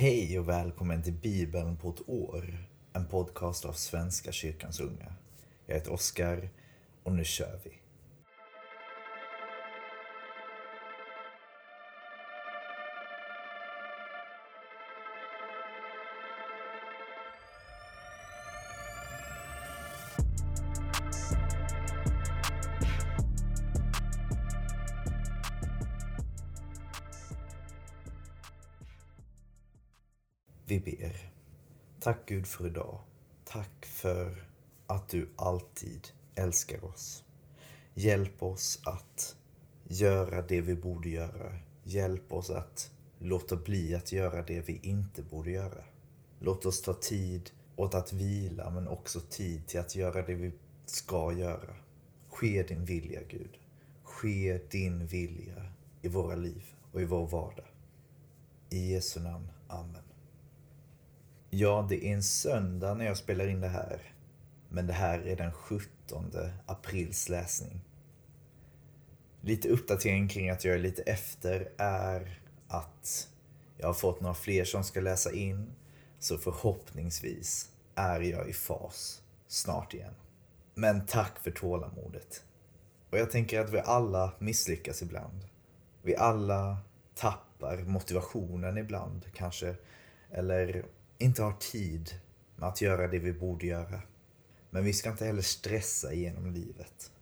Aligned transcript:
Hej 0.00 0.38
och 0.38 0.48
välkommen 0.48 1.02
till 1.02 1.12
Bibeln 1.12 1.76
på 1.76 1.90
ett 1.90 2.08
år. 2.08 2.58
En 2.92 3.06
podcast 3.06 3.64
av 3.64 3.72
Svenska 3.72 4.32
kyrkans 4.32 4.80
unga. 4.80 5.14
Jag 5.66 5.74
heter 5.74 5.92
Oskar 5.92 6.50
och 7.02 7.12
nu 7.12 7.24
kör 7.24 7.60
vi. 7.64 7.70
För 32.58 32.66
idag. 32.66 33.00
Tack 33.44 33.86
för 33.86 34.48
att 34.86 35.08
du 35.08 35.28
alltid 35.36 36.08
älskar 36.34 36.84
oss. 36.84 37.24
Hjälp 37.94 38.42
oss 38.42 38.80
att 38.84 39.36
göra 39.84 40.42
det 40.42 40.60
vi 40.60 40.74
borde 40.74 41.08
göra. 41.08 41.58
Hjälp 41.82 42.32
oss 42.32 42.50
att 42.50 42.90
låta 43.18 43.56
bli 43.56 43.94
att 43.94 44.12
göra 44.12 44.42
det 44.42 44.68
vi 44.68 44.80
inte 44.82 45.22
borde 45.22 45.50
göra. 45.50 45.84
Låt 46.38 46.66
oss 46.66 46.82
ta 46.82 46.94
tid 46.94 47.50
åt 47.76 47.94
att 47.94 48.12
vila 48.12 48.70
men 48.70 48.88
också 48.88 49.20
tid 49.20 49.66
till 49.66 49.80
att 49.80 49.96
göra 49.96 50.22
det 50.22 50.34
vi 50.34 50.52
ska 50.86 51.32
göra. 51.32 51.76
Ske 52.28 52.62
din 52.62 52.84
vilja 52.84 53.20
Gud. 53.28 53.58
Ske 54.02 54.58
din 54.70 55.06
vilja 55.06 55.72
i 56.02 56.08
våra 56.08 56.34
liv 56.34 56.64
och 56.92 57.00
i 57.00 57.04
vår 57.04 57.26
vardag. 57.26 57.66
I 58.70 58.92
Jesu 58.92 59.20
namn. 59.20 59.48
Amen. 59.68 60.07
Ja, 61.50 61.86
det 61.88 62.06
är 62.06 62.14
en 62.14 62.22
söndag 62.22 62.94
när 62.94 63.04
jag 63.04 63.16
spelar 63.16 63.48
in 63.48 63.60
det 63.60 63.68
här. 63.68 64.12
Men 64.68 64.86
det 64.86 64.92
här 64.92 65.26
är 65.26 65.36
den 65.36 65.52
17 65.52 66.32
aprils 66.66 67.28
läsning. 67.28 67.80
Lite 69.40 69.68
uppdatering 69.68 70.28
kring 70.28 70.50
att 70.50 70.64
jag 70.64 70.74
är 70.74 70.78
lite 70.78 71.02
efter 71.02 71.68
är 71.78 72.40
att 72.68 73.28
jag 73.76 73.86
har 73.86 73.94
fått 73.94 74.20
några 74.20 74.34
fler 74.34 74.64
som 74.64 74.84
ska 74.84 75.00
läsa 75.00 75.32
in. 75.32 75.72
Så 76.18 76.38
förhoppningsvis 76.38 77.68
är 77.94 78.20
jag 78.20 78.48
i 78.48 78.52
fas 78.52 79.22
snart 79.46 79.94
igen. 79.94 80.14
Men 80.74 81.06
tack 81.06 81.38
för 81.38 81.50
tålamodet. 81.50 82.44
Och 83.10 83.18
jag 83.18 83.30
tänker 83.30 83.60
att 83.60 83.70
vi 83.70 83.78
alla 83.78 84.32
misslyckas 84.38 85.02
ibland. 85.02 85.44
Vi 86.02 86.16
alla 86.16 86.78
tappar 87.14 87.76
motivationen 87.76 88.78
ibland 88.78 89.26
kanske. 89.34 89.74
Eller 90.30 90.84
inte 91.18 91.42
har 91.42 91.52
tid 91.52 92.20
med 92.56 92.68
att 92.68 92.80
göra 92.80 93.08
det 93.08 93.18
vi 93.18 93.32
borde 93.32 93.66
göra. 93.66 94.02
Men 94.70 94.84
vi 94.84 94.92
ska 94.92 95.10
inte 95.10 95.24
heller 95.24 95.42
stressa 95.42 96.12
igenom 96.12 96.50
livet. 96.50 97.12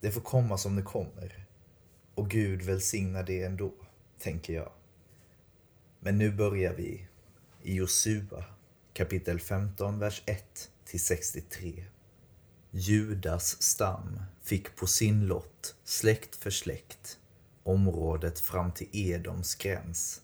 Det 0.00 0.10
får 0.10 0.20
komma 0.20 0.58
som 0.58 0.76
det 0.76 0.82
kommer. 0.82 1.46
Och 2.14 2.30
Gud 2.30 2.62
välsignar 2.62 3.22
det 3.22 3.42
ändå, 3.42 3.72
tänker 4.18 4.52
jag. 4.54 4.72
Men 6.00 6.18
nu 6.18 6.32
börjar 6.32 6.74
vi 6.74 7.08
i 7.62 7.74
Josua 7.74 8.44
kapitel 8.92 9.40
15, 9.40 9.98
vers 9.98 10.22
1 10.26 10.70
till 10.84 11.00
63. 11.00 11.84
Judas 12.70 13.62
stam 13.62 14.22
fick 14.42 14.76
på 14.76 14.86
sin 14.86 15.26
lott, 15.26 15.74
släkt 15.84 16.36
för 16.36 16.50
släkt, 16.50 17.18
området 17.62 18.40
fram 18.40 18.72
till 18.72 18.88
Edoms 18.92 19.54
gräns 19.54 20.21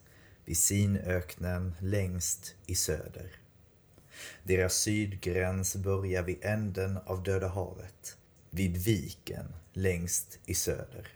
vid 0.49 0.57
Sinöknen 0.57 1.75
längst 1.79 2.55
i 2.65 2.75
söder. 2.75 3.31
Deras 4.43 4.73
sydgräns 4.73 5.75
börjar 5.75 6.23
vid 6.23 6.45
änden 6.45 6.97
av 7.05 7.23
Döda 7.23 7.47
havet, 7.47 8.17
vid 8.49 8.77
viken 8.77 9.53
längst 9.73 10.39
i 10.45 10.53
söder 10.53 11.07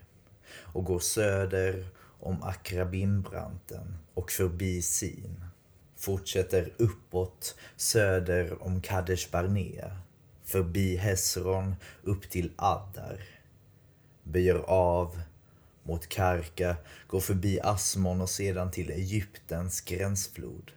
och 0.50 0.84
går 0.84 0.98
söder 0.98 1.86
om 2.20 2.42
Akrabimbranten 2.42 3.98
och 4.14 4.30
förbi 4.30 4.82
Sin. 4.82 5.44
Fortsätter 5.96 6.72
uppåt 6.76 7.56
söder 7.76 8.62
om 8.62 8.80
Kadesh 8.80 9.30
Barnea, 9.30 9.98
förbi 10.44 10.96
Hesron 10.96 11.74
upp 12.02 12.30
till 12.30 12.52
Addar. 12.56 13.20
Böjer 14.22 14.64
av 14.66 15.20
mot 15.84 16.08
Karka, 16.08 16.76
går 17.06 17.20
förbi 17.20 17.60
Asmon 17.60 18.20
och 18.20 18.30
sedan 18.30 18.70
till 18.70 18.90
Egyptens 18.90 19.80
gränsflod 19.80 20.72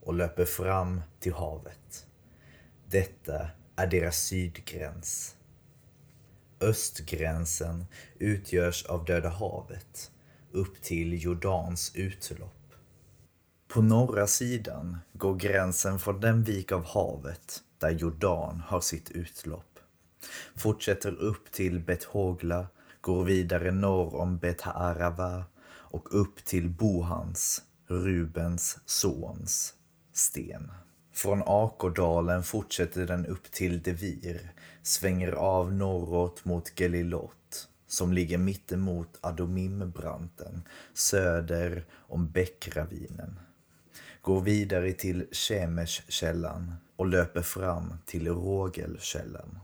och 0.00 0.14
löper 0.14 0.44
fram 0.44 1.02
till 1.20 1.32
havet. 1.32 2.06
Detta 2.86 3.48
är 3.76 3.86
deras 3.86 4.16
sydgräns. 4.16 5.36
Östgränsen 6.60 7.86
utgörs 8.18 8.86
av 8.86 9.04
Döda 9.04 9.28
havet 9.28 10.10
upp 10.52 10.82
till 10.82 11.24
Jordans 11.24 11.92
utlopp. 11.94 12.74
På 13.68 13.82
norra 13.82 14.26
sidan 14.26 14.98
går 15.12 15.36
gränsen 15.36 15.98
från 15.98 16.20
den 16.20 16.44
vik 16.44 16.72
av 16.72 16.84
havet 16.84 17.62
där 17.78 17.90
Jordan 17.90 18.62
har 18.66 18.80
sitt 18.80 19.10
utlopp. 19.10 19.78
Fortsätter 20.56 21.12
upp 21.12 21.52
till 21.52 21.80
Bethogla 21.80 22.66
går 23.02 23.24
vidare 23.24 23.70
norr 23.70 24.14
om 24.14 24.38
Bet-Arava 24.38 25.44
och 25.68 26.20
upp 26.20 26.44
till 26.44 26.68
Bohans, 26.68 27.62
Rubens 27.86 28.78
sons, 28.86 29.74
sten. 30.12 30.72
Från 31.12 31.42
Akodalen 31.46 32.42
fortsätter 32.42 33.06
den 33.06 33.26
upp 33.26 33.50
till 33.50 33.82
Devir, 33.82 34.52
svänger 34.82 35.32
av 35.32 35.72
norråt 35.72 36.44
mot 36.44 36.80
Gelilot 36.80 37.68
som 37.86 38.12
ligger 38.12 38.38
mittemot 38.38 39.18
Adomimbranten, 39.20 40.62
söder 40.94 41.84
om 41.92 42.30
Bäckravinen. 42.30 43.38
Går 44.20 44.40
vidare 44.40 44.92
till 44.92 45.26
Shemesh-källan 45.32 46.74
och 46.96 47.06
löper 47.06 47.42
fram 47.42 47.94
till 48.04 48.28
Rogelkällan. 48.28 49.58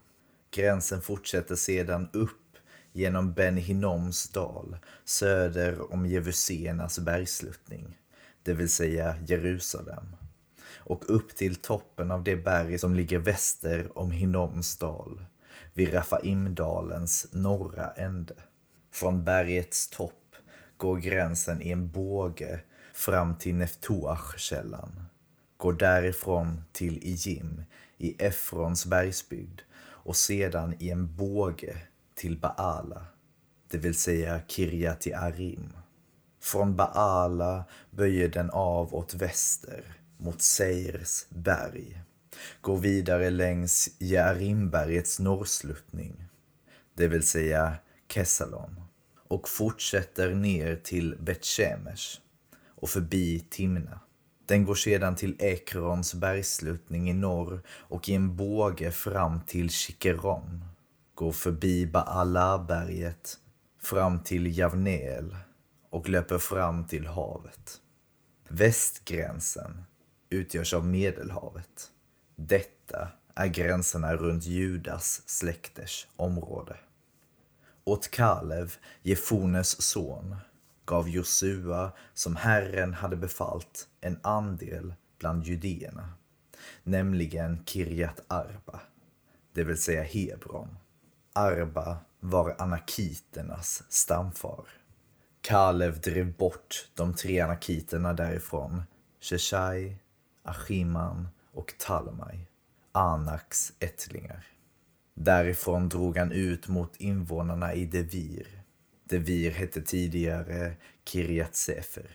Gränsen 0.50 1.00
fortsätter 1.00 1.54
sedan 1.54 2.08
upp 2.12 2.47
genom 2.92 3.32
Ben 3.32 3.56
Hinoms 3.56 4.28
dal 4.28 4.76
söder 5.04 5.92
om 5.92 6.06
Jevusenas 6.06 6.98
bergsluttning, 6.98 7.98
det 8.42 8.52
vill 8.52 8.68
säga 8.68 9.16
Jerusalem, 9.26 10.16
och 10.76 11.04
upp 11.08 11.36
till 11.36 11.56
toppen 11.56 12.10
av 12.10 12.24
det 12.24 12.36
berg 12.36 12.78
som 12.78 12.94
ligger 12.94 13.18
väster 13.18 13.98
om 13.98 14.10
Hinoms 14.10 14.76
dal, 14.76 15.24
vid 15.74 15.94
Rafaimdalens 15.94 17.26
norra 17.32 17.90
ände. 17.90 18.34
Från 18.92 19.24
bergets 19.24 19.88
topp 19.88 20.36
går 20.76 20.96
gränsen 20.96 21.62
i 21.62 21.70
en 21.70 21.90
båge 21.90 22.60
fram 22.94 23.38
till 23.38 23.54
Neftoach-källan, 23.54 25.04
går 25.56 25.72
därifrån 25.72 26.62
till 26.72 26.98
Ijim 27.02 27.62
i 27.96 28.24
Efrons 28.24 28.86
bergsbygd 28.86 29.60
och 29.80 30.16
sedan 30.16 30.74
i 30.78 30.90
en 30.90 31.16
båge 31.16 31.76
till 32.18 32.38
Baala, 32.38 33.06
det 33.70 33.78
vill 33.78 33.94
säga 33.94 34.40
Kirjat 34.48 35.06
Arim. 35.14 35.72
Från 36.40 36.76
Baala 36.76 37.64
böjer 37.90 38.28
den 38.28 38.50
av 38.50 38.94
åt 38.94 39.14
väster 39.14 39.84
mot 40.16 40.42
Seirs 40.42 41.26
berg, 41.28 42.02
går 42.60 42.76
vidare 42.76 43.30
längs 43.30 43.88
Jearimbergets 43.98 45.18
norrsluttning, 45.18 46.24
det 46.94 47.08
vill 47.08 47.26
säga 47.26 47.74
Kessalon, 48.08 48.80
och 49.28 49.48
fortsätter 49.48 50.34
ner 50.34 50.76
till 50.76 51.16
Betshemesh 51.20 52.20
och 52.74 52.88
förbi 52.88 53.46
Timna. 53.50 54.00
Den 54.46 54.64
går 54.64 54.74
sedan 54.74 55.16
till 55.16 55.36
Ekrons 55.38 56.14
bergslutning 56.14 57.10
i 57.10 57.12
norr 57.12 57.62
och 57.68 58.08
i 58.08 58.14
en 58.14 58.36
båge 58.36 58.90
fram 58.90 59.40
till 59.40 59.70
Chikeron 59.70 60.64
går 61.18 61.32
förbi 61.32 61.86
Baala-berget 61.86 63.38
fram 63.82 64.22
till 64.22 64.58
Javneel 64.58 65.36
och 65.90 66.08
löper 66.08 66.38
fram 66.38 66.86
till 66.86 67.06
havet. 67.06 67.80
Västgränsen 68.48 69.84
utgörs 70.30 70.74
av 70.74 70.86
Medelhavet. 70.86 71.90
Detta 72.36 73.08
är 73.34 73.46
gränserna 73.46 74.16
runt 74.16 74.44
Judas 74.44 75.22
släkters 75.26 76.06
område. 76.16 76.76
Åt 77.84 78.10
Kalev, 78.10 78.74
Jefones 79.02 79.82
son, 79.82 80.36
gav 80.84 81.08
Josua, 81.08 81.92
som 82.14 82.36
Herren 82.36 82.94
hade 82.94 83.16
befallt, 83.16 83.88
en 84.00 84.20
andel 84.22 84.94
bland 85.18 85.44
judéerna, 85.44 86.12
nämligen 86.82 87.64
Kirjat 87.64 88.24
Arba, 88.28 88.80
det 89.52 89.64
vill 89.64 89.82
säga 89.82 90.02
Hebron. 90.02 90.68
Arba 91.38 91.96
var 92.20 92.54
anakiternas 92.58 93.82
stamfar. 93.88 94.64
Kalev 95.40 96.00
drev 96.00 96.36
bort 96.36 96.88
de 96.94 97.14
tre 97.14 97.40
anakiterna 97.40 98.12
därifrån 98.12 98.82
Sheshai, 99.20 99.96
Achiman 100.42 101.28
och 101.52 101.74
Talmai, 101.78 102.46
Anaks 102.92 103.72
ättlingar. 103.78 104.46
Därifrån 105.14 105.88
drog 105.88 106.16
han 106.16 106.32
ut 106.32 106.68
mot 106.68 106.96
invånarna 106.96 107.74
i 107.74 107.84
Devir. 107.86 108.62
Devir 109.04 109.50
hette 109.50 109.82
tidigare 109.82 110.74
Kiryat 111.04 111.56
Sefer. 111.56 112.10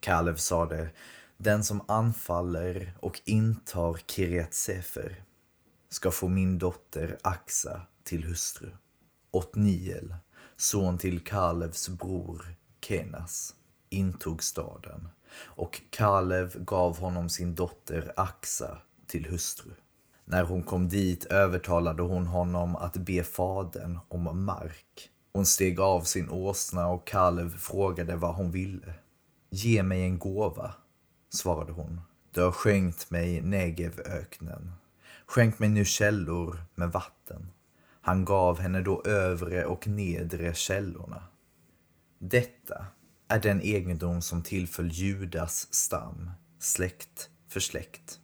Kalev 0.00 0.36
sade, 0.36 0.90
den 1.36 1.64
som 1.64 1.84
anfaller 1.88 2.92
och 3.00 3.20
intar 3.24 3.98
Kiryat 4.06 4.54
Sefer 4.54 5.24
ska 5.88 6.10
få 6.10 6.28
min 6.28 6.58
dotter 6.58 7.18
Axa 7.22 7.86
till 8.04 8.24
hustru. 8.24 8.70
Otniel, 9.30 10.14
son 10.56 10.98
till 10.98 11.20
Kalevs 11.20 11.88
bror 11.88 12.56
Kenas, 12.80 13.54
intog 13.90 14.42
staden 14.42 15.08
och 15.40 15.80
Kalev 15.90 16.64
gav 16.64 16.98
honom 16.98 17.28
sin 17.28 17.54
dotter 17.54 18.12
Axa 18.16 18.78
till 19.06 19.26
hustru. 19.26 19.70
När 20.24 20.44
hon 20.44 20.62
kom 20.62 20.88
dit 20.88 21.24
övertalade 21.24 22.02
hon 22.02 22.26
honom 22.26 22.76
att 22.76 22.96
be 22.96 23.24
fadern 23.24 23.98
om 24.08 24.44
mark. 24.44 25.10
Hon 25.32 25.46
steg 25.46 25.80
av 25.80 26.02
sin 26.02 26.30
åsna 26.30 26.88
och 26.88 27.06
Kalev 27.06 27.58
frågade 27.58 28.16
vad 28.16 28.34
hon 28.34 28.50
ville. 28.50 28.94
Ge 29.50 29.82
mig 29.82 30.02
en 30.02 30.18
gåva, 30.18 30.74
svarade 31.30 31.72
hon. 31.72 32.00
Du 32.30 32.42
har 32.42 32.52
skänkt 32.52 33.10
mig 33.10 33.40
Negevöknen. 33.40 34.72
Skänk 35.26 35.58
mig 35.58 35.68
nu 35.68 35.84
källor 35.84 36.64
med 36.74 36.92
vatten. 36.92 37.50
Han 38.04 38.24
gav 38.24 38.60
henne 38.60 38.80
då 38.80 39.02
övre 39.04 39.64
och 39.64 39.86
nedre 39.86 40.54
källorna. 40.54 41.22
Detta 42.18 42.86
är 43.28 43.40
den 43.40 43.60
egendom 43.60 44.22
som 44.22 44.42
tillföll 44.42 44.92
Judas 44.92 45.74
stam, 45.74 46.30
släkt 46.58 47.30
för 47.48 47.60
släkt. 47.60 48.18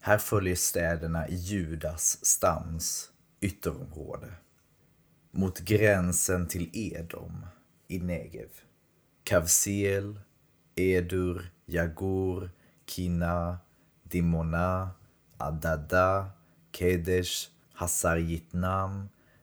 Här 0.00 0.18
följer 0.18 0.56
städerna 0.56 1.28
i 1.28 1.34
Judas 1.34 2.24
stams 2.24 3.10
ytterområde. 3.40 4.32
Mot 5.30 5.60
gränsen 5.60 6.48
till 6.48 6.70
Edom 6.72 7.46
i 7.88 7.98
Negev. 7.98 8.50
Kavsel, 9.24 10.20
Edur, 10.74 11.52
Jagur, 11.66 12.50
Kina, 12.86 13.58
Dimona, 14.02 14.90
Adada, 15.36 16.30
Kedesh, 16.72 17.50
Hasar 17.80 18.18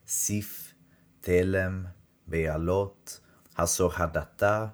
Sif, 0.06 0.76
Telem, 1.24 1.88
Bealot, 2.30 3.20
Hasor 3.58 3.92
Hadata, 3.94 4.74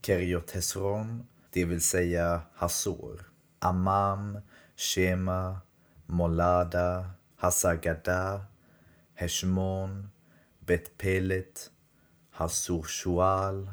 Keriot 0.00 0.50
Hesron, 0.50 1.26
det 1.52 1.64
vill 1.64 1.80
säga 1.82 2.42
Hasor, 2.54 3.30
Amam, 3.60 4.40
Shema, 4.74 5.60
Molada, 6.06 7.10
Hasagada, 7.36 8.46
Heshmon, 9.14 10.10
Bet 10.60 10.96
Pelet, 10.98 11.70
Hasur 12.30 12.84
Shual, 12.84 13.68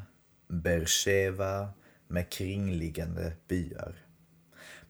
Bersheva 0.48 1.72
med 2.08 2.30
kringliggande 2.30 3.36
byar. 3.48 3.94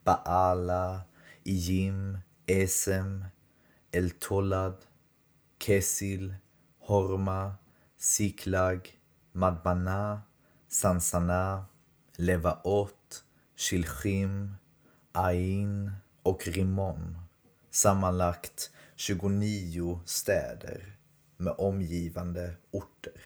Baala, 0.05 1.05
Ijim, 1.45 2.19
Esem, 2.47 3.25
El-Tolad, 3.95 4.87
Kesil, 5.59 6.35
Horma, 6.79 7.59
Siklag, 7.99 8.89
Madbana, 9.35 10.23
Sansana, 10.67 11.67
Levaot, 12.17 13.25
Shilchim, 13.55 14.57
Ain 15.13 15.93
och 16.23 16.47
Rimon. 16.47 17.19
Sammanlagt 17.71 18.71
29 18.97 20.01
städer 20.05 20.97
med 21.37 21.55
omgivande 21.59 22.55
orter. 22.71 23.21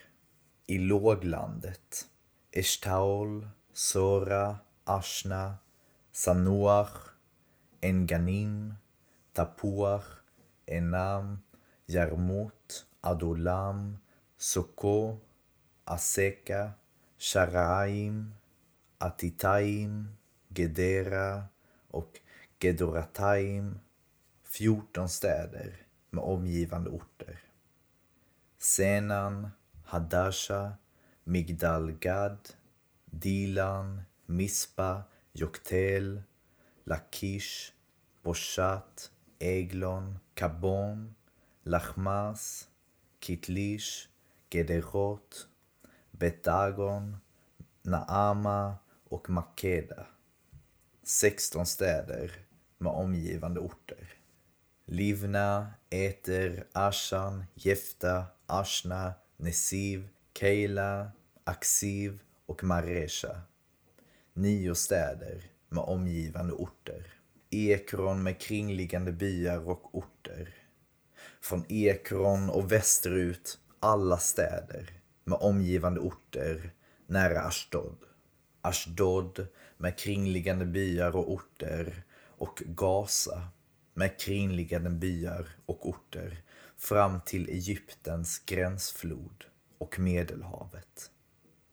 I 0.66 0.78
låglandet 0.78 2.06
Eshtaol, 2.52 3.48
Sora, 3.72 4.58
Ashna, 4.84 5.54
Sanuach, 6.12 7.14
Enganim, 7.80 8.74
Tapuach, 9.32 10.25
Enam, 10.66 11.38
Jarmut, 11.86 12.86
Adulam, 13.00 13.98
Soko, 14.36 15.20
Aseka, 15.84 16.72
Sharaim, 17.18 18.32
Atitaim, 18.98 20.16
Gedera 20.48 21.44
och 21.90 22.20
Gedorataim, 22.58 23.78
14 24.42 25.08
städer 25.08 25.86
med 26.10 26.24
omgivande 26.24 26.90
orter. 26.90 27.40
Senan, 28.58 29.50
Hadasha, 29.84 30.72
Migdal-Gad, 31.24 32.38
Dilan, 33.04 34.02
Mispa, 34.26 35.02
Joktel, 35.32 36.22
Lakish, 36.84 37.72
Boshat, 38.22 39.10
Eglon, 39.38 40.18
Kabon, 40.36 41.14
Lachmas, 41.64 42.68
Kitlish, 43.20 44.08
Gederot, 44.50 45.48
Betagon, 46.10 47.16
Naama 47.82 48.76
och 49.08 49.30
Makeda. 49.30 50.06
16 51.02 51.66
städer 51.66 52.32
med 52.78 52.92
omgivande 52.92 53.60
orter. 53.60 54.08
Livna, 54.84 55.74
Eter, 55.90 56.66
Ashan, 56.72 57.44
Jefta, 57.54 58.24
Ashna, 58.46 59.14
Nesiv, 59.36 60.08
Keila, 60.38 61.10
Aksiv 61.44 62.20
och 62.46 62.64
Maresha. 62.64 63.40
Nio 64.32 64.74
städer 64.74 65.50
med 65.68 65.84
omgivande 65.84 66.52
orter. 66.52 67.15
Ekron 67.50 68.22
med 68.22 68.40
kringliggande 68.40 69.12
byar 69.12 69.68
och 69.68 69.94
orter. 69.94 70.54
Från 71.40 71.64
Ekron 71.68 72.50
och 72.50 72.72
västerut 72.72 73.58
alla 73.80 74.18
städer 74.18 74.90
med 75.24 75.38
omgivande 75.40 76.00
orter 76.00 76.70
nära 77.06 77.40
Ashdod. 77.40 77.98
Ashdod 78.60 79.46
med 79.76 79.98
kringliggande 79.98 80.66
byar 80.66 81.16
och 81.16 81.32
orter 81.32 82.02
och 82.38 82.62
Gaza 82.66 83.48
med 83.94 84.20
kringliggande 84.20 84.90
byar 84.90 85.48
och 85.66 85.88
orter 85.88 86.42
fram 86.76 87.20
till 87.26 87.48
Egyptens 87.48 88.38
gränsflod 88.38 89.44
och 89.78 89.98
Medelhavet. 89.98 91.10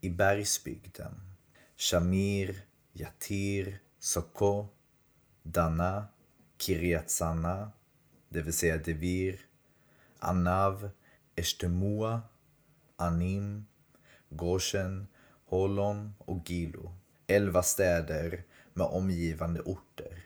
I 0.02 0.10
bergsbygden 0.10 1.14
Shamir, 1.78 2.66
Yatir, 2.94 3.80
Soko, 4.00 4.68
Dana, 5.44 6.08
Kiryat 6.58 7.22
det 8.30 8.42
vill 8.42 8.54
säga 8.54 8.78
Devir, 8.78 9.40
Anav, 10.20 10.90
Eshtemua, 11.36 12.22
Anim, 12.96 13.66
Goshen, 14.30 15.08
Holon 15.46 16.16
och 16.18 16.50
Gilo. 16.50 16.94
Elva 17.28 17.64
städer 17.64 18.44
med 18.74 18.88
omgivande 18.88 19.62
orter. 19.62 20.24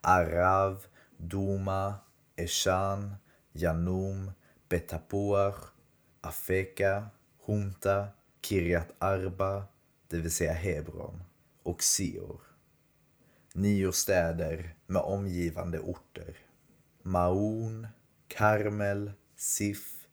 Arav, 0.00 0.86
Duma, 1.16 1.94
Eshan, 2.36 3.14
Janum, 3.52 4.30
Betapuach, 4.68 5.72
Afeka, 6.20 7.06
Hunta, 7.46 8.08
Kiryat 8.42 8.88
Arba, 8.98 9.64
det 10.08 10.16
vill 10.16 10.30
säga 10.30 10.52
Hebron, 10.52 11.22
och 11.62 11.82
Sior. 11.82 12.47
Nio 13.58 13.92
städer 13.92 14.74
med 14.86 15.02
omgivande 15.02 15.78
orter. 15.78 16.36
Maun, 17.02 17.86
Karmel, 18.28 19.12
Sif, 19.36 20.06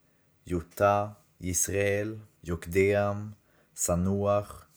Jota, 0.43 1.15
Israel, 1.37 2.19
Jokdeam, 2.41 3.35
Sanoach, 3.73 4.67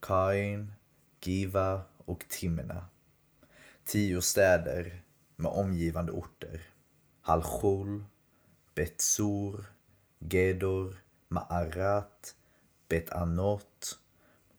Kain, 0.00 0.72
Giva 1.20 1.82
och 1.98 2.24
Timna. 2.28 2.86
Tio 3.84 4.20
städer 4.20 5.02
med 5.36 5.52
omgivande 5.52 6.12
orter. 6.12 6.60
Halchul, 7.20 8.04
Betsur, 8.74 9.64
Gedor, 10.18 10.96
Maarat, 11.28 12.34
Bet 12.88 13.10
Anot 13.10 13.98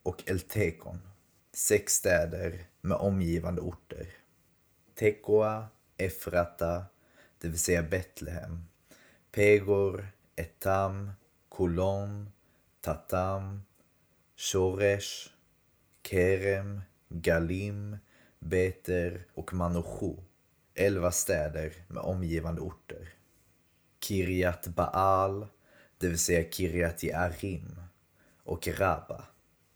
och 0.03 0.23
Eltekon. 0.29 1.08
Sex 1.59 1.93
städer 1.93 2.65
med 2.81 2.97
omgivande 2.97 3.61
orter. 3.61 4.07
Tekoa, 4.95 5.67
Efrata, 5.97 6.85
det 7.39 7.47
vill 7.47 7.59
säga 7.59 7.83
Betlehem. 7.83 8.65
Pegor, 9.31 10.07
Etam, 10.35 11.11
Kolon, 11.49 12.29
Tatam, 12.81 13.61
Shoresh, 14.35 15.29
Kerem, 16.03 16.81
Galim, 17.09 17.97
Beter 18.39 19.25
och 19.33 19.53
Manoshu. 19.53 20.15
Elva 20.73 21.11
städer 21.11 21.73
med 21.87 22.03
omgivande 22.03 22.61
orter. 22.61 23.13
Kiryat 23.99 24.67
Baal, 24.67 25.47
det 25.97 26.07
vill 26.07 26.19
säga 26.19 26.51
Kiryat 26.51 27.03
Jearim 27.03 27.81
och 28.43 28.67
Rabba. 28.67 29.23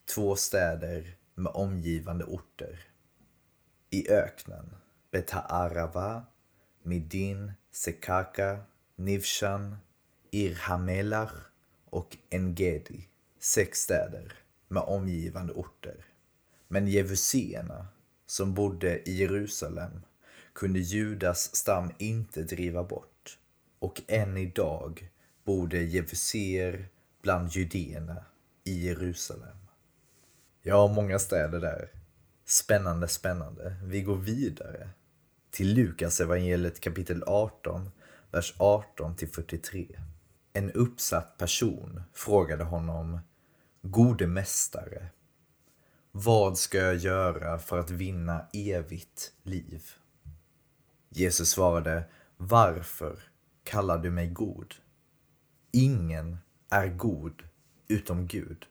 Två 0.06 0.36
städer 0.36 1.18
med 1.36 1.52
omgivande 1.56 2.26
orter. 2.26 2.80
I 3.90 4.10
öknen 4.12 4.76
Beta'arava, 5.12 6.22
Midin, 6.84 7.52
Sekaka, 7.72 8.60
Nivshan, 8.96 9.78
Irhamelach 10.32 11.34
och 11.90 12.18
Engedi. 12.30 13.08
Sex 13.40 13.80
städer 13.80 14.34
med 14.68 14.84
omgivande 14.84 15.54
orter. 15.54 16.06
Men 16.68 16.88
jevuséerna 16.88 17.88
som 18.26 18.54
bodde 18.54 19.10
i 19.10 19.14
Jerusalem 19.14 20.02
kunde 20.54 20.80
Judas 20.80 21.56
stam 21.56 21.92
inte 21.98 22.44
driva 22.44 22.84
bort. 22.84 23.40
Och 23.80 24.02
än 24.08 24.38
idag 24.38 25.10
bodde 25.44 25.78
jevuséer 25.78 26.88
bland 27.22 27.50
judéerna 27.50 28.26
i 28.64 28.86
Jerusalem. 28.86 29.58
Jag 30.66 30.76
har 30.76 30.94
många 30.94 31.20
städer 31.20 31.60
där. 31.60 31.90
Spännande, 32.46 33.08
spännande. 33.08 33.76
Vi 33.84 34.02
går 34.02 34.16
vidare 34.16 34.90
till 35.52 35.74
Lukas 35.74 36.22
evangeliet 36.22 36.80
kapitel 36.80 37.24
18, 37.28 37.92
vers 38.32 38.54
18 38.58 39.16
till 39.16 39.30
43. 39.30 40.00
En 40.54 40.72
uppsatt 40.72 41.38
person 41.38 42.04
frågade 42.14 42.64
honom, 42.64 43.20
Gode 43.82 44.28
mästare, 44.28 45.08
vad 46.12 46.58
ska 46.58 46.78
jag 46.78 46.96
göra 46.96 47.60
för 47.60 47.80
att 47.80 47.90
vinna 47.90 48.46
evigt 48.54 49.32
liv? 49.44 49.84
Jesus 51.10 51.50
svarade, 51.50 52.04
varför 52.38 53.20
kallar 53.64 53.98
du 53.98 54.12
mig 54.12 54.28
god? 54.28 54.76
Ingen 55.72 56.38
är 56.70 56.88
god 56.88 57.44
utom 57.88 58.28
Gud. 58.28 58.66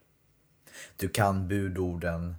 Du 0.96 1.08
kan 1.08 1.48
budorden, 1.48 2.34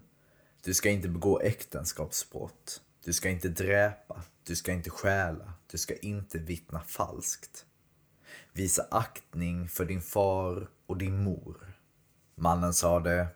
du 0.64 0.74
ska 0.74 0.90
inte 0.90 1.10
begå 1.10 1.40
äktenskapsbrott, 1.40 2.82
du 3.04 3.14
ska 3.14 3.30
inte 3.30 3.50
dräpa, 3.50 4.22
du 4.44 4.56
ska 4.56 4.72
inte 4.72 4.90
stjäla, 4.90 5.54
du 5.72 5.78
ska 5.78 5.96
inte 5.96 6.38
vittna 6.38 6.80
falskt. 6.80 7.66
Visa 8.54 8.88
aktning 8.92 9.70
för 9.70 9.86
din 9.86 10.02
far 10.02 10.68
och 10.86 10.98
din 10.98 11.24
mor. 11.24 11.74
Mannen 12.36 12.74
sade, 12.74 13.28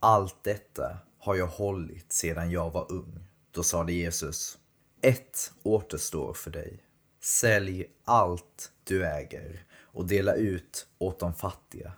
allt 0.00 0.44
detta 0.44 0.98
har 1.18 1.34
jag 1.34 1.46
hållit 1.46 2.12
sedan 2.12 2.50
jag 2.50 2.70
var 2.70 2.92
ung. 2.92 3.24
Då 3.50 3.62
sade 3.62 3.92
Jesus, 3.92 4.58
ett 5.00 5.52
återstår 5.62 6.34
för 6.34 6.50
dig. 6.50 6.82
Sälj 7.20 7.86
allt 8.04 8.72
du 8.84 9.06
äger 9.06 9.64
och 9.72 10.06
dela 10.06 10.34
ut 10.34 10.86
åt 10.98 11.18
de 11.18 11.34
fattiga. 11.34 11.92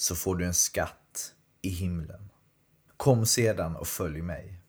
Så 0.00 0.14
får 0.14 0.36
du 0.36 0.44
en 0.44 0.54
skatt 0.54 1.34
i 1.62 1.68
himlen. 1.68 2.30
Kom 2.96 3.26
sedan 3.26 3.76
och 3.76 3.88
följ 3.88 4.22
mig. 4.22 4.60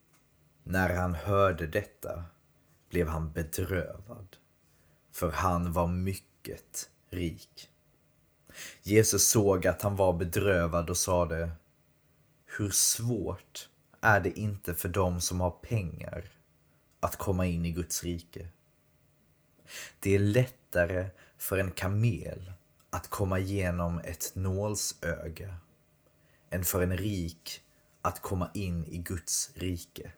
När 0.62 0.94
han 0.94 1.14
hörde 1.14 1.66
detta 1.66 2.24
blev 2.88 3.08
han 3.08 3.32
bedrövad, 3.32 4.36
för 5.12 5.30
han 5.30 5.72
var 5.72 5.86
mycket 5.86 6.90
rik. 7.10 7.70
Jesus 8.82 9.28
såg 9.28 9.66
att 9.66 9.82
han 9.82 9.96
var 9.96 10.12
bedrövad 10.12 10.90
och 10.90 10.96
sade 10.96 11.50
Hur 12.46 12.70
svårt 12.70 13.68
är 14.00 14.20
det 14.20 14.38
inte 14.38 14.74
för 14.74 14.88
dem 14.88 15.20
som 15.20 15.40
har 15.40 15.50
pengar 15.50 16.24
att 17.00 17.16
komma 17.16 17.46
in 17.46 17.64
i 17.64 17.72
Guds 17.72 18.04
rike? 18.04 18.48
Det 20.00 20.14
är 20.14 20.18
lättare 20.18 21.10
för 21.38 21.58
en 21.58 21.70
kamel 21.70 22.52
att 22.90 23.08
komma 23.08 23.38
igenom 23.38 24.00
ett 24.04 24.32
nålsöga 24.34 25.56
än 26.50 26.64
för 26.64 26.82
en 26.82 26.96
rik 26.96 27.62
att 28.02 28.22
komma 28.22 28.50
in 28.54 28.86
i 28.86 28.98
Guds 28.98 29.50
rike. 29.54 30.12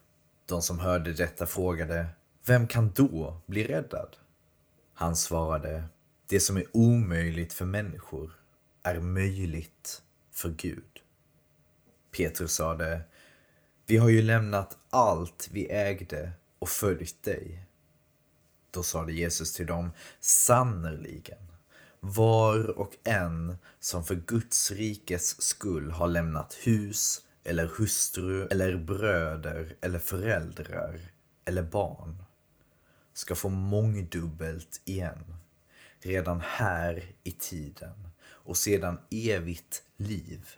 De 0.47 0.63
som 0.63 0.79
hörde 0.79 1.13
detta 1.13 1.47
frågade, 1.47 2.07
vem 2.47 2.67
kan 2.67 2.91
då 2.91 3.41
bli 3.47 3.65
räddad? 3.65 4.17
Han 4.95 5.17
svarade, 5.17 5.85
det 6.27 6.41
som 6.41 6.57
är 6.57 6.65
omöjligt 6.73 7.53
för 7.53 7.65
människor 7.65 8.33
är 8.83 9.01
möjligt 9.01 10.03
för 10.31 10.49
Gud. 10.49 11.03
Petrus 12.17 12.53
sade, 12.53 13.01
vi 13.87 13.97
har 13.97 14.09
ju 14.09 14.23
lämnat 14.23 14.79
allt 14.91 15.49
vi 15.53 15.71
ägde 15.71 16.33
och 16.59 16.69
följt 16.69 17.23
dig. 17.23 17.67
Då 18.71 18.83
sade 18.83 19.13
Jesus 19.13 19.53
till 19.55 19.67
dem, 19.67 19.91
sannerligen, 20.21 21.52
var 22.05 22.79
och 22.79 22.97
en 23.05 23.57
som 23.81 24.05
för 24.05 24.15
Guds 24.15 24.71
rikes 24.71 25.43
skull 25.43 25.91
har 25.91 26.09
lämnat 26.09 26.55
hus 26.63 27.21
eller 27.45 27.67
hustru 27.67 28.47
eller 28.47 28.77
bröder 28.77 29.77
eller 29.81 29.99
föräldrar 29.99 31.01
eller 31.45 31.63
barn 31.63 32.25
ska 33.13 33.35
få 33.35 33.49
mångdubbelt 33.49 34.81
igen 34.85 35.37
redan 35.99 36.41
här 36.41 37.05
i 37.25 37.31
tiden 37.31 38.09
och 38.25 38.57
sedan 38.57 38.99
evigt 39.11 39.83
liv 39.97 40.49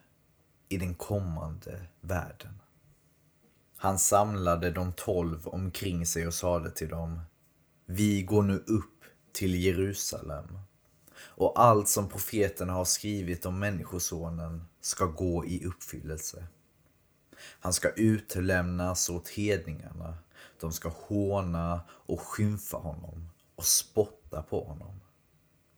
i 0.69 0.77
den 0.77 0.95
kommande 0.95 1.87
världen. 2.01 2.61
Han 3.77 3.99
samlade 3.99 4.71
de 4.71 4.93
tolv 4.93 5.49
omkring 5.49 6.07
sig 6.07 6.27
och 6.27 6.35
sade 6.35 6.71
till 6.71 6.89
dem 6.89 7.21
Vi 7.87 8.23
går 8.23 8.43
nu 8.43 8.57
upp 8.67 9.05
till 9.33 9.55
Jerusalem 9.55 10.59
och 11.26 11.61
allt 11.61 11.88
som 11.88 12.09
profeterna 12.09 12.73
har 12.73 12.85
skrivit 12.85 13.47
om 13.47 13.59
Människosonen 13.59 14.64
ska 14.81 15.07
gå 15.07 15.47
i 15.47 15.64
uppfyllelse. 15.64 16.47
Han 17.61 17.73
ska 17.73 17.90
utlämnas 17.90 19.09
åt 19.09 19.28
hedningarna. 19.28 20.19
De 20.61 20.73
ska 20.73 20.88
håna 20.88 21.81
och 21.88 22.21
skymfa 22.21 22.76
honom 22.76 23.31
och 23.57 23.64
spotta 23.64 24.43
på 24.43 24.64
honom. 24.64 25.00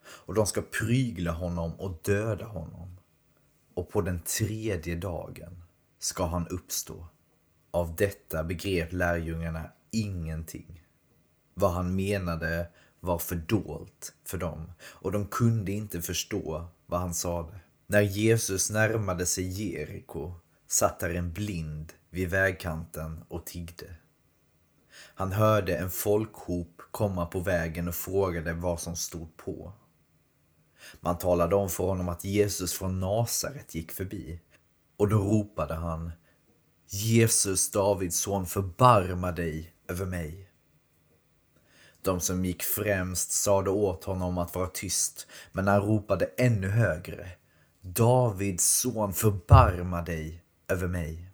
Och 0.06 0.34
de 0.34 0.46
ska 0.46 0.62
prygla 0.62 1.32
honom 1.32 1.72
och 1.72 2.00
döda 2.02 2.44
honom. 2.44 2.96
Och 3.74 3.88
på 3.88 4.00
den 4.00 4.20
tredje 4.20 4.96
dagen 4.96 5.62
ska 5.98 6.26
han 6.26 6.48
uppstå. 6.48 7.06
Av 7.70 7.96
detta 7.96 8.44
begrep 8.44 8.92
lärjungarna 8.92 9.70
ingenting. 9.90 10.82
Vad 11.54 11.70
han 11.70 11.96
menade 11.96 12.68
var 13.06 13.18
fördolt 13.18 14.14
för 14.24 14.38
dem 14.38 14.72
och 14.82 15.12
de 15.12 15.26
kunde 15.26 15.72
inte 15.72 16.02
förstå 16.02 16.68
vad 16.86 17.00
han 17.00 17.14
sade. 17.14 17.60
När 17.86 18.00
Jesus 18.00 18.70
närmade 18.70 19.26
sig 19.26 19.44
Jeriko 19.44 20.34
satt 20.66 21.00
där 21.00 21.14
en 21.14 21.32
blind 21.32 21.92
vid 22.10 22.30
vägkanten 22.30 23.24
och 23.28 23.46
tiggde. 23.46 23.94
Han 25.14 25.32
hörde 25.32 25.76
en 25.76 25.90
folkhop 25.90 26.82
komma 26.90 27.26
på 27.26 27.40
vägen 27.40 27.88
och 27.88 27.94
frågade 27.94 28.52
vad 28.52 28.80
som 28.80 28.96
stod 28.96 29.36
på. 29.36 29.72
Man 31.00 31.18
talade 31.18 31.56
om 31.56 31.68
för 31.68 31.84
honom 31.84 32.08
att 32.08 32.24
Jesus 32.24 32.72
från 32.72 33.00
Nasaret 33.00 33.74
gick 33.74 33.92
förbi 33.92 34.40
och 34.96 35.08
då 35.08 35.16
ropade 35.16 35.74
han 35.74 36.12
Jesus, 36.88 37.70
Davids 37.70 38.16
son, 38.16 38.46
förbarma 38.46 39.32
dig 39.32 39.72
över 39.88 40.06
mig. 40.06 40.45
De 42.06 42.20
som 42.20 42.44
gick 42.44 42.62
främst 42.62 43.30
sade 43.30 43.70
åt 43.70 44.04
honom 44.04 44.38
att 44.38 44.54
vara 44.54 44.66
tyst, 44.66 45.26
men 45.52 45.68
han 45.68 45.80
ropade 45.80 46.30
ännu 46.36 46.68
högre. 46.68 47.30
Davids 47.80 48.64
son, 48.64 49.12
förbarma 49.12 50.02
dig 50.02 50.42
över 50.68 50.88
mig. 50.88 51.30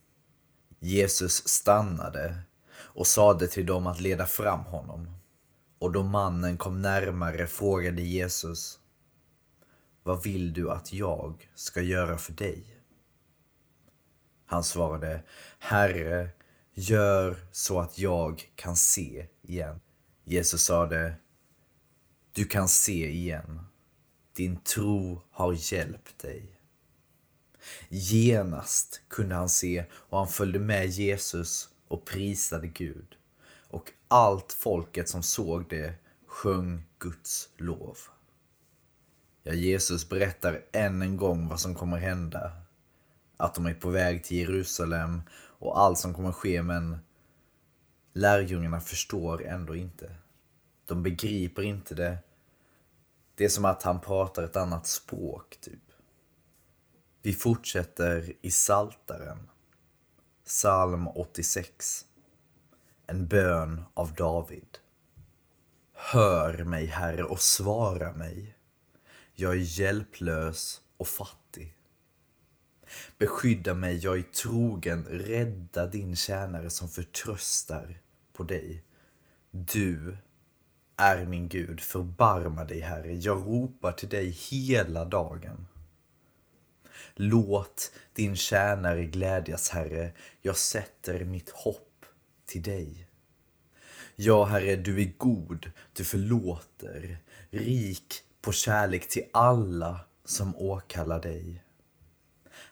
Jesus 0.81 1.49
stannade 1.49 2.39
och 2.75 3.07
sade 3.07 3.47
till 3.47 3.67
dem 3.67 3.87
att 3.87 4.01
leda 4.01 4.27
fram 4.27 4.61
honom. 4.61 5.17
Och 5.79 5.93
då 5.93 6.03
mannen 6.03 6.57
kom 6.57 6.83
närmare 6.83 7.47
frågade 7.47 8.03
Jesus 8.03 8.79
Vad 10.03 10.23
vill 10.23 10.53
du 10.53 10.71
att 10.71 10.93
jag 10.93 11.51
ska 11.55 11.81
göra 11.81 12.19
för 12.19 12.33
dig? 12.33 12.65
Han 14.47 14.65
svarade 14.65 15.23
Herre, 15.59 16.29
gör 16.75 17.37
så 17.53 17.81
att 17.81 17.99
jag 17.99 18.53
kan 18.55 18.77
se 18.77 19.27
igen. 19.43 19.81
Jesus 20.25 20.63
sade 20.63 21.15
Du 22.33 22.45
kan 22.45 22.69
se 22.69 23.11
igen. 23.11 23.61
Din 24.33 24.57
tro 24.57 25.23
har 25.31 25.73
hjälpt 25.73 26.19
dig. 26.19 26.59
Genast 27.89 29.01
kunde 29.09 29.35
han 29.35 29.49
se 29.49 29.85
och 29.93 30.19
han 30.19 30.29
följde 30.29 30.59
med 30.59 30.87
Jesus 30.87 31.69
och 31.89 32.05
prisade 32.05 32.67
Gud. 32.67 33.17
Och 33.69 33.93
allt 34.09 34.53
folket 34.53 35.09
som 35.09 35.23
såg 35.23 35.69
det 35.69 35.95
sjöng 36.27 36.83
Guds 36.99 37.49
lov. 37.57 37.99
Ja, 39.43 39.53
Jesus 39.53 40.09
berättar 40.09 40.65
än 40.73 41.03
en 41.03 41.17
gång 41.17 41.49
vad 41.49 41.61
som 41.61 41.75
kommer 41.75 41.97
hända. 41.97 42.53
Att 43.37 43.55
de 43.55 43.67
är 43.67 43.75
på 43.75 43.91
väg 43.91 44.25
till 44.25 44.37
Jerusalem 44.37 45.23
och 45.35 45.81
allt 45.81 45.99
som 45.99 46.15
kommer 46.15 46.33
ske 46.33 46.63
men 46.63 46.99
lärjungarna 48.13 48.81
förstår 48.81 49.45
ändå 49.47 49.77
inte. 49.77 50.15
De 50.87 51.03
begriper 51.03 51.63
inte 51.63 51.95
det. 51.95 52.19
Det 53.35 53.45
är 53.45 53.49
som 53.49 53.65
att 53.65 53.83
han 53.83 54.01
pratar 54.01 54.43
ett 54.43 54.57
annat 54.57 54.87
språk, 54.87 55.59
typ. 55.61 55.83
Vi 57.23 57.33
fortsätter 57.33 58.33
i 58.41 58.51
Saltaren. 58.51 59.51
Psalm 60.45 61.09
86. 61.09 62.05
En 63.07 63.27
bön 63.27 63.85
av 63.95 64.15
David. 64.15 64.79
Hör 65.93 66.65
mig, 66.65 66.87
Herre, 66.87 67.25
och 67.25 67.41
svara 67.41 68.13
mig. 68.13 68.57
Jag 69.35 69.53
är 69.53 69.81
hjälplös 69.81 70.81
och 70.97 71.09
fattig. 71.09 71.77
Beskydda 73.19 73.75
mig, 73.75 73.97
jag 73.97 74.19
är 74.19 74.23
trogen, 74.23 75.05
rädda 75.05 75.87
din 75.87 76.17
tjänare 76.17 76.71
som 76.71 76.89
förtröstar 76.89 78.02
på 78.33 78.43
dig. 78.43 78.83
Du 79.51 80.17
är 80.97 81.27
min 81.27 81.49
Gud, 81.49 81.81
förbarma 81.81 82.65
dig 82.65 82.81
Herre, 82.81 83.15
jag 83.15 83.37
ropar 83.37 83.93
till 83.93 84.09
dig 84.09 84.31
hela 84.31 85.05
dagen. 85.05 85.67
Låt 87.15 87.93
din 88.13 88.37
tjänare 88.37 89.05
glädjas 89.05 89.71
Herre, 89.71 90.13
jag 90.41 90.57
sätter 90.57 91.25
mitt 91.25 91.51
hopp 91.51 92.07
till 92.47 92.63
dig. 92.63 93.07
Ja, 94.17 94.45
Herre, 94.45 94.77
du 94.77 95.03
är 95.03 95.13
god, 95.19 95.71
du 95.93 96.05
förlåter, 96.05 97.19
rik 97.51 98.23
på 98.41 98.53
kärlek 98.53 99.09
till 99.09 99.25
alla 99.33 100.01
som 100.25 100.57
åkallar 100.57 101.23
dig. 101.23 101.63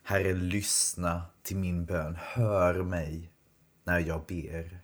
Herre, 0.02 0.32
lyssna 0.32 1.22
till 1.42 1.56
min 1.56 1.84
bön, 1.84 2.16
hör 2.20 2.82
mig 2.82 3.30
när 3.84 3.98
jag 3.98 4.26
ber. 4.26 4.80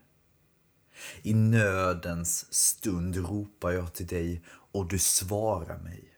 I 1.22 1.34
nödens 1.34 2.54
stund 2.54 3.16
ropar 3.16 3.70
jag 3.70 3.94
till 3.94 4.06
dig 4.06 4.42
och 4.72 4.88
du 4.88 4.98
svarar 4.98 5.78
mig. 5.78 6.16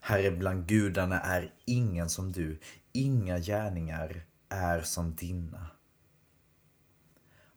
Herre, 0.00 0.30
bland 0.30 0.66
gudarna 0.66 1.20
är 1.20 1.54
ingen 1.64 2.08
som 2.08 2.32
du, 2.32 2.60
inga 2.92 3.38
gärningar 3.38 4.24
är 4.48 4.82
som 4.82 5.14
dina. 5.14 5.66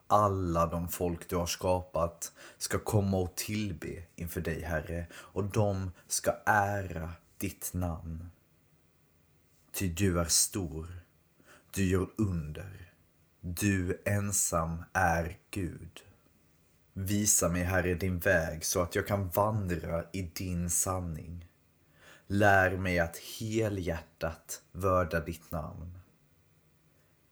Alla 0.06 0.66
de 0.66 0.88
folk 0.88 1.28
du 1.28 1.36
har 1.36 1.46
skapat 1.46 2.32
ska 2.58 2.78
komma 2.78 3.16
och 3.16 3.34
tillbe 3.34 4.02
inför 4.16 4.40
dig, 4.40 4.62
Herre, 4.62 5.06
och 5.14 5.44
de 5.44 5.92
ska 6.08 6.32
ära 6.46 7.12
ditt 7.38 7.70
namn. 7.74 8.30
Ty 9.72 9.88
du 9.88 10.20
är 10.20 10.24
stor, 10.24 11.02
du 11.74 11.84
gör 11.84 12.08
under. 12.16 12.91
Du 13.44 14.02
ensam 14.04 14.84
är 14.92 15.38
Gud. 15.50 16.00
Visa 16.92 17.48
mig, 17.48 17.62
Herre, 17.62 17.94
din 17.94 18.18
väg 18.18 18.64
så 18.64 18.82
att 18.82 18.94
jag 18.94 19.06
kan 19.06 19.28
vandra 19.28 20.04
i 20.12 20.22
din 20.22 20.70
sanning. 20.70 21.48
Lär 22.26 22.76
mig 22.76 22.98
att 22.98 23.16
helhjärtat 23.16 24.62
vörda 24.72 25.20
ditt 25.20 25.50
namn. 25.50 25.98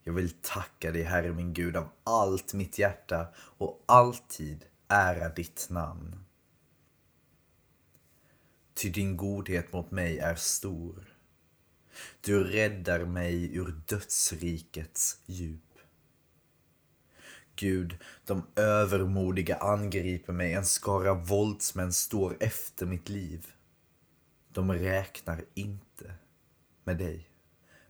Jag 0.02 0.12
vill 0.12 0.31
tacka 0.31 0.93
dig, 0.93 1.02
Herre 1.02 1.33
min 1.33 1.55
Gud, 1.55 1.76
av 1.76 1.88
allt 2.05 2.55
mitt 2.55 2.79
hjärta 2.79 3.29
och 3.37 3.85
alltid 3.87 4.64
ära 4.88 5.29
ditt 5.29 5.67
namn. 5.71 6.25
Ty 8.75 8.90
din 8.90 9.17
godhet 9.17 9.73
mot 9.73 9.90
mig 9.90 10.19
är 10.19 10.35
stor. 10.35 11.17
Du 12.21 12.45
räddar 12.45 13.05
mig 13.05 13.57
ur 13.57 13.83
dödsrikets 13.87 15.19
djup. 15.26 15.70
Gud, 17.57 17.99
de 18.25 18.47
övermodiga 18.57 19.57
angriper 19.57 20.33
mig, 20.33 20.52
en 20.52 20.64
skara 20.64 21.15
våldsmän 21.15 21.93
står 21.93 22.36
efter 22.41 22.86
mitt 22.86 23.08
liv. 23.08 23.47
De 24.52 24.73
räknar 24.73 25.45
inte 25.54 26.15
med 26.84 26.99
dig. 26.99 27.30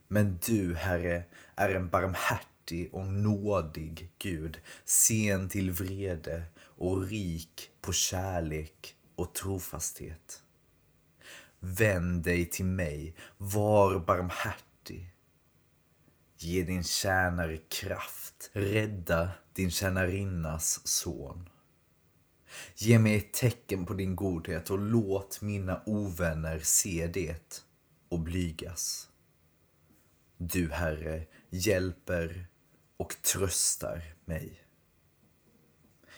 Men 0.07 0.39
du, 0.45 0.75
Herre, 0.75 1.23
är 1.55 1.69
en 1.69 1.89
barmhärtig 1.89 2.93
och 2.93 3.07
nådig 3.07 4.11
Gud, 4.17 4.59
sen 4.85 5.49
till 5.49 5.71
vrede 5.71 6.43
och 6.57 7.07
rik 7.07 7.69
på 7.81 7.93
kärlek 7.93 8.95
och 9.15 9.33
trofasthet. 9.33 10.43
Vänd 11.59 12.23
dig 12.23 12.45
till 12.45 12.65
mig, 12.65 13.15
var 13.37 13.99
barmhärtig. 13.99 15.10
Ge 16.43 16.63
din 16.63 16.83
tjänare 16.83 17.57
kraft, 17.57 18.49
rädda 18.53 19.31
din 19.53 19.71
tjänarinnas 19.71 20.87
son. 20.87 21.49
Ge 22.75 22.99
mig 22.99 23.15
ett 23.15 23.33
tecken 23.33 23.85
på 23.85 23.93
din 23.93 24.15
godhet 24.15 24.69
och 24.69 24.79
låt 24.79 25.41
mina 25.41 25.81
ovänner 25.85 26.59
se 26.59 27.07
det 27.13 27.63
och 28.09 28.19
blygas. 28.19 29.09
Du, 30.37 30.71
Herre, 30.71 31.25
hjälper 31.49 32.47
och 32.97 33.15
tröstar 33.21 34.15
mig. 34.25 34.63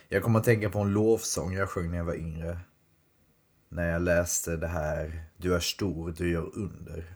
Jag 0.07 0.23
kommer 0.23 0.39
att 0.39 0.45
tänka 0.45 0.69
på 0.69 0.79
en 0.79 0.93
lovsång 0.93 1.53
jag 1.53 1.69
sjöng 1.69 1.91
när 1.91 1.97
jag 1.97 2.05
var 2.05 2.15
yngre. 2.15 2.59
När 3.69 3.91
jag 3.91 4.01
läste 4.01 4.57
det 4.57 4.67
här, 4.67 5.23
du 5.37 5.55
är 5.55 5.59
stor, 5.59 6.11
du 6.17 6.31
gör 6.31 6.57
under. 6.57 7.15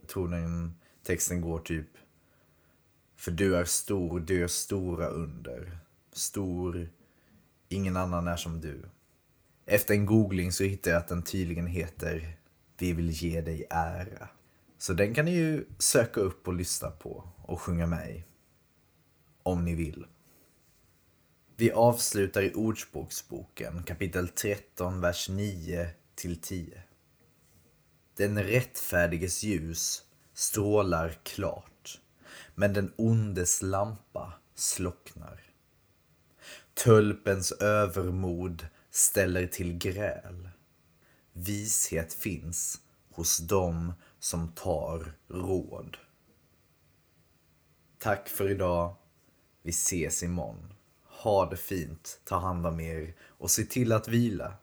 Jag 0.00 0.08
tror 0.08 0.28
den 0.28 0.74
texten 1.02 1.40
går 1.40 1.58
typ 1.58 1.88
för 3.16 3.30
du 3.30 3.56
är 3.56 3.64
stor, 3.64 4.20
du 4.20 4.38
gör 4.38 4.48
stora 4.48 5.08
under. 5.08 5.78
Stor, 6.12 6.88
ingen 7.68 7.96
annan 7.96 8.28
är 8.28 8.36
som 8.36 8.60
du. 8.60 8.82
Efter 9.66 9.94
en 9.94 10.06
googling 10.06 10.52
så 10.52 10.64
hittade 10.64 10.94
jag 10.94 11.00
att 11.00 11.08
den 11.08 11.22
tydligen 11.22 11.66
heter 11.66 12.36
Vi 12.78 12.92
vill 12.92 13.10
ge 13.10 13.40
dig 13.40 13.66
ära. 13.70 14.28
Så 14.78 14.92
den 14.92 15.14
kan 15.14 15.24
ni 15.24 15.34
ju 15.34 15.64
söka 15.78 16.20
upp 16.20 16.48
och 16.48 16.54
lyssna 16.54 16.90
på 16.90 17.28
och 17.42 17.60
sjunga 17.60 17.86
med 17.86 18.16
i. 18.16 18.24
Om 19.42 19.64
ni 19.64 19.74
vill. 19.74 20.06
Vi 21.56 21.72
avslutar 21.72 22.42
i 22.42 22.54
Ordspråksboken 22.54 23.82
kapitel 23.82 24.28
13, 24.28 25.00
vers 25.00 25.28
9 25.28 25.88
till 26.14 26.40
10. 26.40 26.82
Den 28.16 28.42
rättfärdiges 28.42 29.42
ljus 29.42 30.02
strålar 30.32 31.18
klart, 31.22 32.00
men 32.54 32.72
den 32.72 32.92
ondes 32.96 33.62
lampa 33.62 34.32
slocknar. 34.54 35.40
Tölpens 36.74 37.52
övermod 37.52 38.66
ställer 38.90 39.46
till 39.46 39.78
gräl. 39.78 40.48
Vishet 41.32 42.12
finns 42.12 42.80
hos 43.10 43.38
dem 43.38 43.92
som 44.18 44.48
tar 44.48 45.12
råd. 45.28 45.96
Tack 47.98 48.28
för 48.28 48.50
idag. 48.50 48.96
Vi 49.62 49.70
ses 49.70 50.22
imorgon. 50.22 50.74
Ha 51.04 51.50
det 51.50 51.56
fint, 51.56 52.20
ta 52.24 52.38
hand 52.38 52.66
om 52.66 52.80
er 52.80 53.14
och 53.20 53.50
se 53.50 53.64
till 53.64 53.92
att 53.92 54.08
vila. 54.08 54.54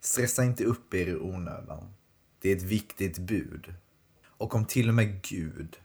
Stressa 0.00 0.44
inte 0.44 0.64
upp 0.64 0.94
er 0.94 1.06
i 1.06 1.16
onödan. 1.16 1.94
Det 2.40 2.52
är 2.52 2.56
ett 2.56 2.62
viktigt 2.62 3.18
bud. 3.18 3.74
Och 4.24 4.54
om 4.54 4.64
till 4.64 4.88
och 4.88 4.94
med 4.94 5.22
Gud 5.22 5.76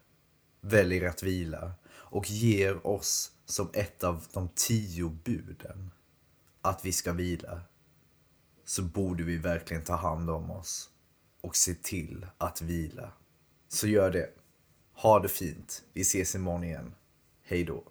väljer 0.61 1.09
att 1.09 1.23
vila 1.23 1.71
och 1.89 2.29
ger 2.29 2.87
oss 2.87 3.31
som 3.45 3.69
ett 3.73 4.03
av 4.03 4.25
de 4.33 4.49
tio 4.55 5.09
buden 5.09 5.91
att 6.61 6.85
vi 6.85 6.91
ska 6.91 7.13
vila 7.13 7.61
så 8.65 8.81
borde 8.81 9.23
vi 9.23 9.37
verkligen 9.37 9.83
ta 9.83 9.95
hand 9.95 10.29
om 10.29 10.51
oss 10.51 10.89
och 11.41 11.55
se 11.55 11.73
till 11.73 12.25
att 12.37 12.61
vila. 12.61 13.11
Så 13.67 13.87
gör 13.87 14.11
det. 14.11 14.29
Ha 14.93 15.19
det 15.19 15.29
fint. 15.29 15.83
Vi 15.93 16.01
ses 16.01 16.35
imorgon 16.35 16.63
igen. 16.63 16.95
Hej 17.43 17.63
då. 17.63 17.83